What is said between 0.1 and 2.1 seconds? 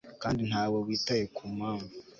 kandi ntawe witaye ku mpamvu